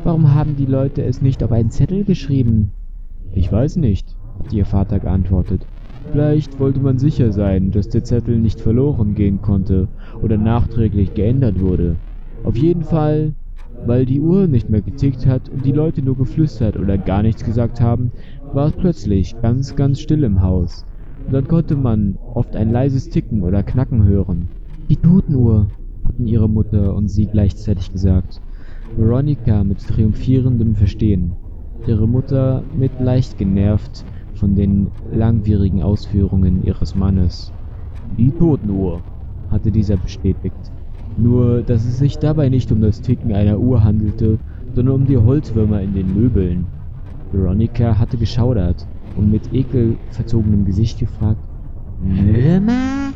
Warum 0.04 0.34
haben 0.34 0.56
die 0.56 0.66
Leute 0.66 1.02
es 1.02 1.22
nicht 1.22 1.42
auf 1.42 1.50
einen 1.50 1.70
Zettel 1.70 2.04
geschrieben? 2.04 2.70
Ich 3.32 3.50
weiß 3.50 3.76
nicht, 3.76 4.16
hat 4.38 4.52
ihr 4.52 4.66
Vater 4.66 5.00
geantwortet. 5.00 5.66
Vielleicht 6.12 6.60
wollte 6.60 6.80
man 6.80 6.98
sicher 6.98 7.32
sein, 7.32 7.72
dass 7.72 7.88
der 7.88 8.04
Zettel 8.04 8.38
nicht 8.38 8.60
verloren 8.60 9.14
gehen 9.14 9.40
konnte 9.40 9.88
oder 10.22 10.36
nachträglich 10.36 11.14
geändert 11.14 11.60
wurde. 11.60 11.96
Auf 12.44 12.56
jeden 12.56 12.84
Fall, 12.84 13.32
weil 13.86 14.06
die 14.06 14.20
Uhr 14.20 14.46
nicht 14.46 14.70
mehr 14.70 14.82
getickt 14.82 15.26
hat 15.26 15.48
und 15.48 15.64
die 15.64 15.72
Leute 15.72 16.02
nur 16.02 16.16
geflüstert 16.16 16.76
oder 16.76 16.98
gar 16.98 17.22
nichts 17.22 17.44
gesagt 17.44 17.80
haben, 17.80 18.12
war 18.52 18.68
es 18.68 18.72
plötzlich 18.72 19.34
ganz, 19.42 19.76
ganz 19.76 20.00
still 20.00 20.24
im 20.24 20.42
Haus. 20.42 20.86
Und 21.26 21.32
dann 21.32 21.46
konnte 21.46 21.76
man 21.76 22.16
oft 22.34 22.56
ein 22.56 22.70
leises 22.70 23.08
Ticken 23.10 23.42
oder 23.42 23.62
Knacken 23.62 24.04
hören. 24.04 24.48
Die 24.88 24.96
Totenuhr, 24.96 25.70
hatten 26.04 26.26
ihre 26.26 26.48
Mutter 26.48 26.94
und 26.94 27.08
sie 27.08 27.26
gleichzeitig 27.26 27.90
gesagt. 27.92 28.40
Veronica 28.96 29.64
mit 29.64 29.86
triumphierendem 29.86 30.74
Verstehen, 30.74 31.36
ihre 31.86 32.06
Mutter 32.06 32.64
mit 32.76 32.92
leicht 33.00 33.38
genervt 33.38 34.04
von 34.34 34.54
den 34.54 34.90
langwierigen 35.10 35.82
Ausführungen 35.82 36.62
ihres 36.62 36.94
Mannes. 36.94 37.52
Die 38.16 38.30
Totenuhr, 38.30 39.02
hatte 39.50 39.72
dieser 39.72 39.96
bestätigt. 39.96 40.72
Nur, 41.16 41.62
dass 41.62 41.84
es 41.84 41.98
sich 41.98 42.18
dabei 42.18 42.48
nicht 42.48 42.72
um 42.72 42.80
das 42.80 43.00
Ticken 43.00 43.32
einer 43.32 43.60
Uhr 43.60 43.84
handelte, 43.84 44.38
sondern 44.74 44.96
um 44.96 45.06
die 45.06 45.16
Holzwürmer 45.16 45.80
in 45.82 45.94
den 45.94 46.12
Möbeln. 46.12 46.66
Veronica 47.30 47.98
hatte 47.98 48.18
geschaudert 48.18 48.88
und 49.14 49.30
mit 49.30 49.52
ekelverzogenem 49.52 50.64
Gesicht 50.64 50.98
gefragt, 50.98 51.40
Würmer? 51.98 53.12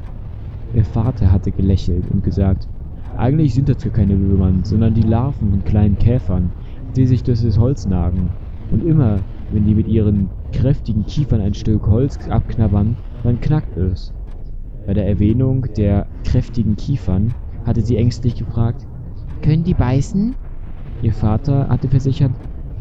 Ihr 0.73 0.85
Vater 0.85 1.33
hatte 1.33 1.50
gelächelt 1.50 2.09
und 2.09 2.23
gesagt, 2.23 2.69
eigentlich 3.17 3.55
sind 3.55 3.69
das 3.69 3.78
gar 3.78 3.93
keine 3.93 4.19
Würmer, 4.19 4.52
sondern 4.62 4.95
die 4.95 5.02
Larven 5.02 5.50
von 5.50 5.64
kleinen 5.64 5.99
Käfern, 5.99 6.52
die 6.95 7.07
sich 7.07 7.25
durch 7.25 7.43
das 7.43 7.59
Holz 7.59 7.87
nagen. 7.87 8.37
Und 8.71 8.85
immer, 8.85 9.25
wenn 9.50 9.64
die 9.64 9.75
mit 9.75 9.88
ihren 9.88 10.31
kräftigen 10.52 11.05
Kiefern 11.05 11.40
ein 11.40 11.55
Stück 11.55 11.87
Holz 11.88 12.28
abknabbern, 12.28 12.97
dann 13.23 13.40
knackt 13.40 13.76
es. 13.76 14.12
Bei 14.87 14.95
der 14.95 15.07
Erwähnung 15.07 15.67
der 15.76 16.07
kräftigen 16.25 16.76
Kiefern 16.76 17.35
hatte 17.68 17.82
sie 17.82 17.96
ängstlich 17.96 18.37
gefragt, 18.37 18.87
Können 19.42 19.64
die 19.64 19.75
beißen? 19.75 20.37
Ihr 21.02 21.14
Vater 21.14 21.68
hatte 21.68 21.88
versichert, 21.88 22.32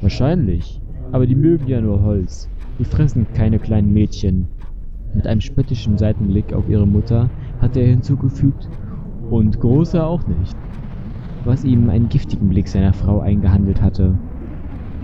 wahrscheinlich, 0.02 0.82
aber 1.12 1.28
die 1.28 1.36
mögen 1.36 1.68
ja 1.68 1.82
nur 1.82 2.02
Holz. 2.04 2.50
Die 2.80 2.86
fressen 2.86 3.34
keine 3.34 3.60
kleinen 3.60 3.94
Mädchen. 3.94 4.50
Mit 5.14 5.28
einem 5.28 5.42
spöttischen 5.42 5.98
Seitenblick 5.98 6.54
auf 6.54 6.68
ihre 6.70 6.88
Mutter 6.88 7.32
hatte 7.60 7.82
er 7.82 7.90
hinzugefügt, 7.90 8.72
und 9.30 9.60
große 9.60 10.04
auch 10.04 10.26
nicht. 10.28 10.58
Was 11.44 11.64
ihm 11.64 11.90
einen 11.90 12.10
giftigen 12.10 12.50
Blick 12.50 12.70
seiner 12.70 12.94
Frau 12.94 13.20
eingehandelt 13.20 13.82
hatte. 13.82 14.20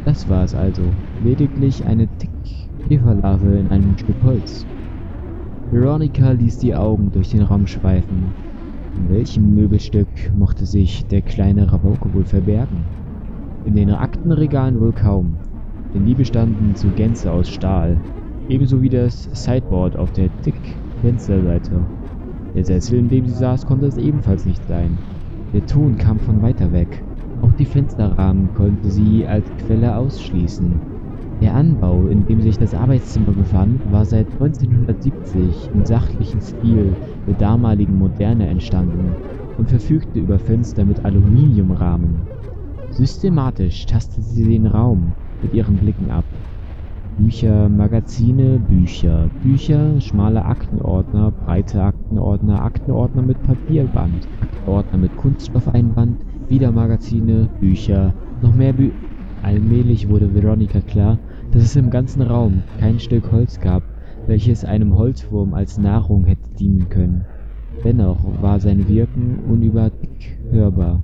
Das 0.05 0.29
war 0.29 0.43
es 0.43 0.55
also, 0.55 0.95
lediglich 1.19 1.85
eine 1.85 2.07
Tick-Käferlarve 2.07 3.57
in 3.59 3.69
einem 3.69 3.97
Stück 3.97 4.21
Holz. 4.23 4.67
Veronica 5.71 6.31
ließ 6.31 6.59
die 6.59 6.75
Augen 6.75 7.11
durch 7.11 7.29
den 7.29 7.41
Raum 7.41 7.67
schweifen. 7.67 8.35
In 8.95 9.09
welchem 9.09 9.55
Möbelstück 9.55 10.31
mochte 10.35 10.67
sich 10.67 11.07
der 11.07 11.23
kleine 11.23 11.71
Rabauke 11.71 12.13
wohl 12.13 12.25
verbergen? 12.25 12.91
In 13.63 13.73
den 13.73 13.89
Aktenregalen 13.89 14.79
wohl 14.79 14.93
kaum, 14.93 15.39
denn 15.93 16.05
die 16.05 16.13
bestanden 16.13 16.75
zur 16.75 16.91
Gänze 16.91 17.31
aus 17.31 17.50
Stahl, 17.50 18.03
ebenso 18.47 18.83
wie 18.83 18.89
das 18.89 19.23
Sideboard 19.23 19.95
auf 19.95 20.12
der 20.12 20.29
Tick-Fensterseite. 20.41 21.88
Der 22.53 22.65
Sessel, 22.65 23.00
in 23.00 23.09
dem 23.09 23.25
sie 23.25 23.33
saß, 23.33 23.65
konnte 23.65 23.88
es 23.88 23.97
ebenfalls 23.97 24.45
nicht 24.45 24.63
sein. 24.67 25.01
Der 25.53 25.65
Ton 25.65 25.95
kam 25.97 26.19
von 26.19 26.43
weiter 26.43 26.71
weg. 26.71 27.03
Auch 27.41 27.53
die 27.53 27.65
Fensterrahmen 27.65 28.53
konnte 28.53 28.91
sie 28.91 29.25
als 29.27 29.55
Quelle 29.55 29.97
ausschließen. 29.97 30.92
Der 31.43 31.55
Anbau, 31.55 32.07
in 32.07 32.25
dem 32.25 32.39
sich 32.39 32.57
das 32.57 32.73
Arbeitszimmer 32.73 33.33
befand, 33.33 33.91
war 33.91 34.05
seit 34.05 34.31
1970 34.31 35.71
im 35.73 35.83
sachlichen 35.83 36.39
Stil 36.39 36.95
der 37.27 37.33
damaligen 37.33 37.97
Moderne 37.97 38.47
entstanden 38.47 39.17
und 39.57 39.67
verfügte 39.67 40.19
über 40.19 40.39
Fenster 40.39 40.85
mit 40.85 41.03
Aluminiumrahmen. 41.03 42.29
Systematisch 42.91 43.85
tastete 43.85 44.21
sie 44.21 44.45
den 44.45 44.67
Raum 44.67 45.15
mit 45.41 45.53
ihren 45.53 45.75
Blicken 45.75 46.12
ab. 46.12 46.23
Bücher, 47.17 47.67
Magazine, 47.67 48.57
Bücher, 48.57 49.29
Bücher, 49.41 50.00
schmale 50.00 50.45
Aktenordner, 50.45 51.31
breite 51.31 51.83
Aktenordner, 51.83 52.63
Aktenordner 52.63 53.21
mit 53.21 53.43
Papierband, 53.43 54.29
Aktenordner 54.39 54.97
mit 54.97 55.17
Kunststoffeinband, 55.17 56.23
wieder 56.47 56.71
Magazine, 56.71 57.50
Bücher, 57.59 58.13
noch 58.41 58.53
mehr 58.53 58.71
Bü 58.71 58.93
Allmählich 59.43 60.07
wurde 60.07 60.33
Veronica 60.33 60.79
klar, 60.79 61.19
dass 61.53 61.62
es 61.62 61.75
im 61.75 61.91
ganzen 61.91 62.24
Raum 62.24 62.63
kein 62.79 63.00
Stück 63.00 63.31
Holz 63.31 63.60
gab, 63.60 63.83
welches 64.25 64.65
einem 64.65 64.98
Holzwurm 64.98 65.53
als 65.53 65.77
Nahrung 65.77 66.25
hätte 66.25 66.50
dienen 66.57 66.89
können. 66.89 67.25
Dennoch 67.83 68.41
war 68.41 68.60
sein 68.60 68.88
Wirken 68.88 69.38
unüberdick 69.48 70.39
hörbar. 70.50 71.03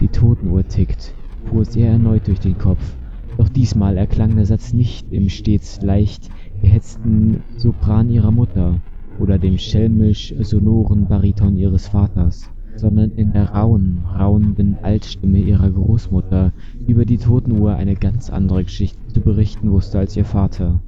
Die 0.00 0.08
Totenuhr 0.08 0.66
tickt, 0.66 1.14
fuhr 1.44 1.62
es 1.62 1.76
ihr 1.76 1.86
erneut 1.86 2.26
durch 2.26 2.40
den 2.40 2.58
Kopf. 2.58 2.96
Doch 3.36 3.48
diesmal 3.48 3.96
erklang 3.96 4.34
der 4.34 4.46
Satz 4.46 4.72
nicht 4.72 5.12
im 5.12 5.28
stets 5.28 5.80
leicht 5.82 6.28
gehetzten 6.60 7.42
Sopran 7.58 8.10
ihrer 8.10 8.32
Mutter 8.32 8.80
oder 9.20 9.38
dem 9.38 9.56
schelmisch 9.56 10.34
sonoren 10.40 11.06
Bariton 11.06 11.56
ihres 11.56 11.88
Vaters, 11.88 12.50
sondern 12.80 13.12
in 13.12 13.32
der 13.32 13.50
rauen, 13.50 13.98
rauenden 14.18 14.78
Altstimme 14.82 15.38
ihrer 15.38 15.70
Großmutter, 15.70 16.52
die 16.80 16.92
über 16.92 17.04
die 17.04 17.18
Totenuhr 17.18 17.74
eine 17.74 17.94
ganz 17.94 18.30
andere 18.30 18.64
Geschichte 18.64 18.98
zu 19.12 19.20
berichten 19.20 19.70
wusste 19.70 19.98
als 19.98 20.16
ihr 20.16 20.24
Vater. 20.24 20.80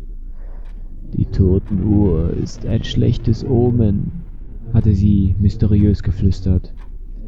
Die 1.13 1.27
Totenuhr 1.27 2.31
ist 2.31 2.65
ein 2.65 2.83
schlechtes 2.85 3.45
Omen, 3.45 4.11
hatte 4.73 4.95
sie 4.95 5.37
mysteriös 5.39 6.03
geflüstert, 6.03 6.75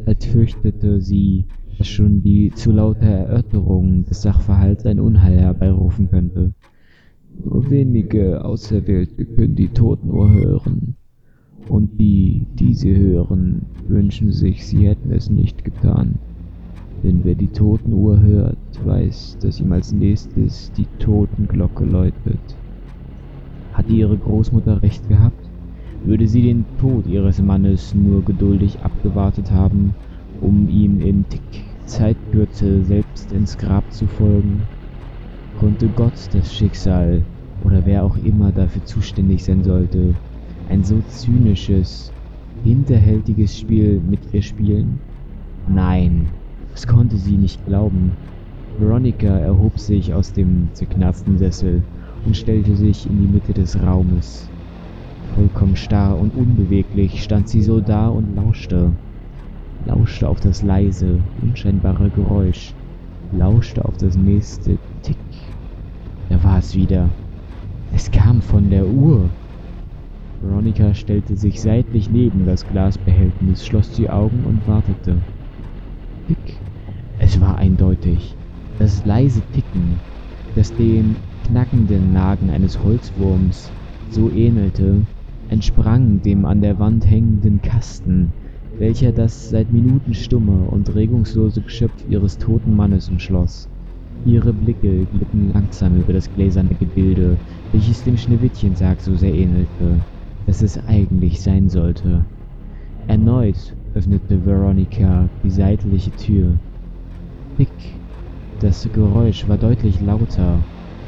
als 0.06 0.25
fürchtete 0.25 1.02
sie, 1.02 1.44
dass 1.76 1.87
schon 1.87 2.23
die 2.23 2.50
zu 2.54 2.73
laute 2.73 3.04
Erörterung 3.04 4.04
des 4.04 4.23
Sachverhalts 4.23 4.87
ein 4.87 4.99
Unheil 4.99 5.38
herbeirufen 5.38 6.09
könnte. 6.09 6.54
Nur 7.44 7.71
wenige 7.71 8.42
Auserwählte 8.42 9.26
können 9.26 9.56
die 9.56 9.68
Totenuhr 9.68 10.33
hören, 10.33 10.97
und 11.68 11.99
die, 11.99 12.47
die 12.59 12.75
sie 12.75 12.94
hören, 12.94 13.66
wünschen 13.87 14.33
sich, 14.33 14.66
sie 14.66 14.87
hätten 14.87 15.12
es 15.12 15.30
nicht 15.30 15.64
getan. 15.64 16.18
Denn 17.02 17.25
wer 17.25 17.35
die 17.35 17.49
Totenuhr 17.49 18.21
hört, 18.21 18.59
weiß, 18.83 19.38
dass 19.40 19.61
ihm 19.61 19.73
als 19.73 19.92
nächstes 19.92 20.73
die 20.73 20.87
Totenglocke 20.99 21.85
läutet. 21.85 22.59
Hatte 23.73 23.92
ihre 23.92 24.16
Großmutter 24.16 24.83
recht 24.83 25.09
gehabt? 25.09 25.50
Würde 26.02 26.28
sie 26.28 26.42
den 26.42 26.76
Tod 26.78 27.06
ihres 27.06 27.40
Mannes 27.42 27.94
nur 27.94 28.25
geduldig 28.25 28.83
abgewartet 28.83 29.50
haben, 29.50 29.94
um 30.40 30.68
ihm 30.68 31.00
in 31.00 31.28
Tick 31.28 31.78
Zeitkürze 31.87 32.85
selbst 32.85 33.33
ins 33.33 33.56
Grab 33.59 33.92
zu 33.92 34.06
folgen? 34.06 34.68
Konnte 35.54 35.88
Gott 35.88 36.28
das 36.33 36.52
Schicksal 36.52 37.26
oder 37.61 37.85
wer 37.85 38.04
auch 38.04 38.16
immer 38.16 38.52
dafür 38.52 38.85
zuständig 38.85 39.44
sein 39.44 39.62
sollte, 39.62 40.14
ein 40.68 40.83
so 40.83 41.00
zynisches, 41.02 42.12
hinterhältiges 42.62 43.59
Spiel 43.59 44.00
mit 44.00 44.33
ihr 44.33 44.42
spielen? 44.42 44.99
Nein, 45.68 46.26
das 46.73 46.87
konnte 46.87 47.16
sie 47.16 47.37
nicht 47.37 47.64
glauben. 47.66 48.12
Veronica 48.78 49.38
erhob 49.38 49.78
sich 49.78 50.12
aus 50.12 50.33
dem 50.33 50.68
zerknarzten 50.73 51.38
Sessel 51.38 51.83
und 52.25 52.37
stellte 52.37 52.75
sich 52.75 53.09
in 53.09 53.18
die 53.21 53.28
Mitte 53.28 53.54
des 53.54 53.80
Raumes. 53.80 54.50
Vollkommen 55.35 55.76
starr 55.76 56.18
und 56.18 56.35
unbeweglich 56.35 57.23
stand 57.23 57.49
sie 57.49 57.62
so 57.62 57.80
da 57.80 58.09
und 58.09 58.35
lauschte, 58.35 58.92
lauschte 59.87 60.28
auf 60.28 60.40
das 60.40 60.62
leise, 60.62 61.18
unscheinbare 61.40 62.11
Geräusch, 62.11 62.75
lauschte 63.33 63.85
auf 63.85 63.97
das 63.97 64.16
nächste 64.16 64.78
Tick. 65.02 65.17
Da 66.28 66.43
war 66.43 66.58
es 66.58 66.75
wieder. 66.75 67.10
Es 67.93 68.10
kam 68.10 68.43
von 68.43 68.71
der 68.71 68.86
Uhr. 68.89 69.30
Veronica 70.45 70.93
stellte 70.93 71.37
sich 71.37 71.63
seitlich 71.63 72.11
neben 72.11 72.45
das 72.45 72.67
Glasbehältnis, 72.67 73.65
schloss 73.65 73.93
die 73.93 74.11
Augen 74.11 74.45
und 74.45 74.67
wartete. 74.67 75.23
Tick. 76.26 76.61
Es 77.19 77.41
war 77.41 77.57
eindeutig. 77.57 78.37
Das 78.78 79.04
leise 79.07 79.43
Ticken, 79.52 80.02
das 80.54 80.75
dem 80.75 81.17
knackenden 81.45 82.13
Nagen 82.13 82.50
eines 82.50 82.83
Holzwurms 82.83 83.73
so 84.11 84.30
ähnelte, 84.30 85.07
entsprang 85.49 86.21
dem 86.21 86.45
an 86.45 86.61
der 86.61 86.78
Wand 86.78 87.09
hängenden 87.11 87.63
Kasten, 87.63 88.35
welcher 88.78 89.13
das 89.13 89.49
seit 89.49 89.71
Minuten 89.73 90.13
stumme 90.13 90.69
und 90.69 90.95
regungslose 90.95 91.63
Geschöpf 91.63 92.04
ihres 92.07 92.37
toten 92.37 92.75
Mannes 92.76 93.09
umschloss. 93.09 93.71
Ihre 94.25 94.52
Blicke 94.52 95.07
glitten 95.07 95.49
langsam 95.49 95.97
über 95.97 96.13
das 96.13 96.30
gläserne 96.30 96.75
Gebilde, 96.76 97.39
welches 97.73 98.04
dem 98.04 98.17
Schneewittchensarg 98.17 99.00
so 99.00 99.15
sehr 99.17 99.35
ähnelte, 99.35 100.04
dass 100.47 100.63
es 100.63 100.78
eigentlich 100.87 101.41
sein 101.41 101.69
sollte. 101.69 102.25
Erneut 103.07 103.76
öffnete 103.95 104.45
Veronica 104.45 105.28
die 105.43 105.50
seitliche 105.50 106.11
Tür. 106.13 106.59
Pick. 107.57 108.02
Das 108.61 108.89
Geräusch 108.93 109.47
war 109.49 109.59
deutlich 109.59 110.00
lauter 110.00 110.65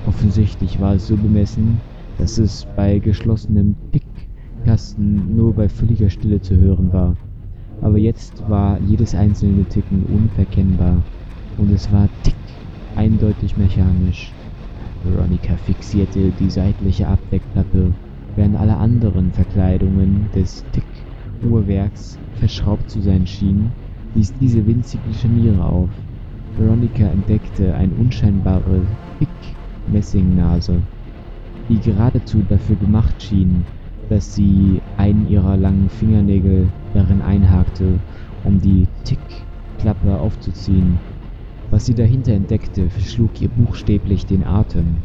Offensichtlich 0.07 0.79
war 0.81 0.95
es 0.95 1.09
so 1.09 1.17
bemessen, 1.17 1.81
dass 2.17 2.39
es 2.39 2.65
bei 2.77 3.01
geschlossenem 3.01 3.75
Tickkasten 3.91 5.35
nur 5.35 5.53
bei 5.53 5.69
völliger 5.69 6.11
Stille 6.11 6.41
zu 6.41 6.57
hören 6.57 6.93
war. 6.93 7.17
Aber 7.83 7.99
jetzt 7.99 8.49
war 8.49 8.81
jedes 8.81 9.17
einzelne 9.17 9.65
Ticken 9.65 10.05
unverkennbar 10.05 11.05
und 11.57 11.73
es 11.73 11.91
war 11.91 12.09
tick 12.23 12.37
eindeutig 12.95 13.57
mechanisch. 13.57 14.33
Veronica 15.03 15.57
fixierte 15.57 16.33
die 16.33 16.51
seitliche 16.51 17.09
Abdeckplatte, 17.09 17.93
während 18.37 18.57
alle 18.57 18.77
anderen 18.77 19.33
Verkleidungen 19.33 20.31
des 20.35 20.65
Tick-Uhrwerks 20.71 22.19
verschraubt 22.35 22.89
zu 22.91 23.01
sein 23.01 23.27
schienen, 23.27 23.71
wies 24.15 24.33
diese 24.35 24.65
winzige 24.67 25.13
Scharniere 25.15 25.65
auf. 25.65 25.91
Veronica 26.57 27.07
entdeckte 27.07 27.75
ein 27.75 27.93
unscheinbares 27.93 28.87
Tick 29.19 29.57
Messingnase, 29.91 30.83
die 31.69 31.81
geradezu 31.81 32.43
dafür 32.43 32.77
gemacht 32.77 33.23
schien, 33.23 33.65
dass 34.09 34.35
sie 34.35 34.81
einen 34.97 35.29
ihrer 35.29 35.57
langen 35.57 35.89
Fingernägel 35.89 36.69
darin 36.95 37.23
einhakte, 37.23 37.99
um 38.45 38.61
die 38.61 38.87
Tick-Klappe 39.05 40.19
aufzuziehen. 40.19 40.99
Was 41.71 41.87
sie 41.87 41.95
dahinter 41.95 42.33
entdeckte, 42.33 42.89
verschlug 42.91 43.41
ihr 43.41 43.49
buchstäblich 43.49 44.27
den 44.27 44.45
Atem. 44.45 44.99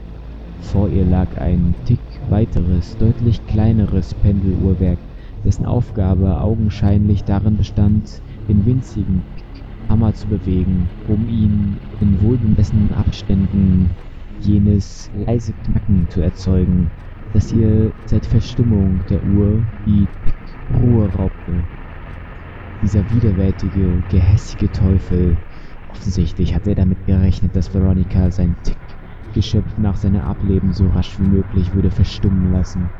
Vor 0.59 0.89
ihr 0.89 1.05
lag 1.05 1.37
ein 1.37 1.73
Tick 1.85 1.99
weiteres, 2.29 2.97
deutlich 2.97 3.45
kleineres 3.45 4.13
Pendeluhrwerk, 4.15 4.99
dessen 5.43 5.65
Aufgabe 5.65 6.39
augenscheinlich 6.41 7.23
darin 7.23 7.57
bestand, 7.57 8.21
den 8.47 8.65
winzigen 8.65 9.23
Hammer 9.89 10.13
zu 10.13 10.27
bewegen, 10.27 10.89
um 11.07 11.27
ihn 11.27 11.79
in 11.99 12.21
wohlbemessenen 12.21 12.91
Abständen 12.91 13.97
jenes 14.37 15.09
leise 15.13 15.53
Knacken 15.53 16.09
zu 16.09 16.21
erzeugen, 16.21 16.91
das 17.33 17.51
ihr 17.51 17.93
seit 18.05 18.25
Verstimmung 18.25 19.05
der 19.05 19.23
Uhr 19.23 19.65
die 19.85 20.09
Ruhe 20.69 21.13
raubte. 21.13 21.67
Dieser 22.81 23.09
widerwärtige, 23.09 24.03
gehässige 24.07 24.71
Teufel. 24.71 25.37
Offensichtlich 25.87 26.55
hatte 26.55 26.71
er 26.71 26.75
damit 26.75 27.05
gerechnet, 27.05 27.55
dass 27.55 27.73
Veronica 27.73 28.31
sein 28.31 28.55
Tick-Geschöpf 29.31 29.77
nach 29.77 29.95
seiner 29.95 30.25
Ableben 30.25 30.73
so 30.73 30.89
rasch 30.89 31.17
wie 31.17 31.29
möglich 31.29 31.73
würde 31.73 31.89
verstummen 31.89 32.51
lassen. 32.51 32.91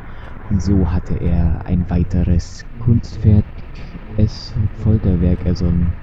Und 0.50 0.62
so 0.62 0.90
hatte 0.92 1.16
er 1.16 1.66
ein 1.66 1.90
weiteres, 1.90 2.66
kunstfertiges 2.80 4.54
Folterwerk 4.72 5.46
ersonnen, 5.46 5.94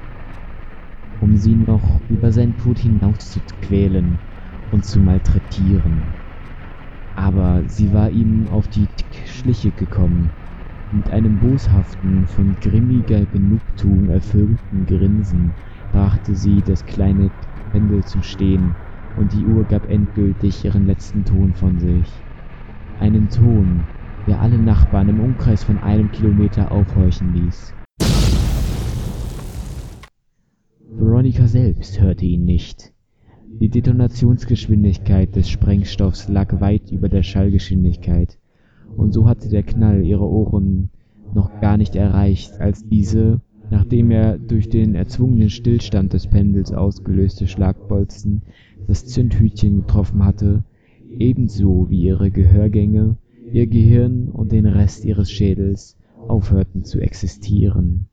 um 1.21 1.37
sie 1.37 1.55
noch 1.55 2.03
über 2.11 2.31
seinen 2.31 2.57
Tod 2.59 2.79
hinaus 2.79 3.31
zu 3.31 3.41
quälen 3.63 4.19
und 4.71 4.85
zu 4.85 5.01
malträtieren. 5.01 6.15
Aber 7.15 7.63
sie 7.67 7.93
war 7.93 8.11
ihm 8.11 8.49
auf 8.49 8.69
die 8.69 8.89
Schliche 9.27 9.73
gekommen. 9.73 10.33
Mit 10.91 11.11
einem 11.11 11.39
boshaften, 11.39 12.27
von 12.27 12.59
grimmiger 12.61 13.25
Genugtuung 13.27 14.09
erfüllten 14.11 14.85
Grinsen 14.85 15.55
brachte 15.91 16.35
sie 16.35 16.63
das 16.63 16.85
kleine 16.85 17.31
Pendel 17.73 18.05
zum 18.05 18.23
Stehen, 18.23 18.77
und 19.17 19.33
die 19.33 19.47
Uhr 19.47 19.65
gab 19.65 19.89
endgültig 19.89 20.65
ihren 20.65 20.87
letzten 20.87 21.25
Ton 21.25 21.55
von 21.55 21.79
sich. 21.79 22.13
Einen 23.01 23.29
Ton, 23.29 23.81
der 24.27 24.41
alle 24.41 24.59
Nachbarn 24.59 25.09
im 25.09 25.21
Umkreis 25.21 25.65
von 25.65 25.79
einem 25.79 26.11
Kilometer 26.13 26.71
aufhorchen 26.71 27.33
ließ. 27.33 27.73
Veronica 30.91 31.47
selbst 31.47 32.01
hörte 32.01 32.27
ihn 32.27 32.45
nicht. 32.45 32.93
Die 33.61 33.69
Detonationsgeschwindigkeit 33.69 35.35
des 35.35 35.49
Sprengstoffs 35.49 36.29
lag 36.29 36.61
weit 36.61 36.93
über 36.93 37.09
der 37.09 37.23
Schallgeschwindigkeit, 37.23 38.39
und 38.97 39.13
so 39.13 39.29
hatte 39.29 39.49
der 39.49 39.63
Knall 39.63 40.05
ihre 40.05 40.29
Ohren 40.29 40.91
noch 41.35 41.61
gar 41.61 41.77
nicht 41.77 41.97
erreicht, 41.97 42.61
als 42.61 42.87
diese, 42.87 43.41
nachdem 43.71 44.11
er 44.11 44.39
durch 44.39 44.69
den 44.69 44.95
erzwungenen 44.95 45.51
Stillstand 45.51 46.13
des 46.13 46.27
Pendels 46.27 46.73
ausgelöste 46.73 47.47
Schlagbolzen 47.47 48.43
das 48.89 49.07
Zündhütchen 49.07 49.83
getroffen 49.83 50.25
hatte, 50.25 50.65
ebenso 51.11 51.89
wie 51.91 52.03
ihre 52.03 52.31
Gehörgänge, 52.31 53.17
ihr 53.53 53.67
Gehirn 53.67 54.29
und 54.29 54.51
den 54.51 54.67
Rest 54.67 55.05
ihres 55.05 55.31
Schädels 55.31 55.97
aufhörten 56.27 56.85
zu 56.85 56.99
existieren 56.99 58.09